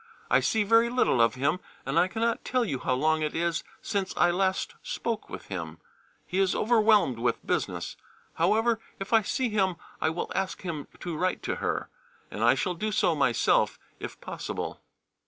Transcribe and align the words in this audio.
I 0.31 0.39
see 0.39 0.63
very 0.63 0.89
little 0.89 1.21
of 1.21 1.35
him, 1.35 1.59
and 1.85 1.99
I 1.99 2.07
cannot 2.07 2.43
tell 2.43 2.65
you 2.65 2.79
how 2.79 2.95
long 2.95 3.21
it 3.21 3.35
is 3.35 3.63
since 3.83 4.17
I 4.17 4.31
last 4.31 4.73
spoke 4.81 5.29
with 5.29 5.45
him: 5.49 5.77
he 6.25 6.39
is 6.39 6.55
overwhelmed 6.55 7.19
with 7.19 7.45
business. 7.45 7.97
However, 8.33 8.79
if 8.99 9.13
I 9.13 9.21
see 9.21 9.49
him 9.49 9.75
I 10.01 10.09
will 10.09 10.31
ask 10.33 10.63
him 10.63 10.87
to 11.01 11.15
write 11.15 11.43
to 11.43 11.57
her, 11.57 11.87
and 12.31 12.43
I 12.43 12.55
shall 12.55 12.73
do 12.73 12.91
so 12.91 13.13
myself, 13.13 13.77
if 13.99 14.19
possible. 14.21 14.81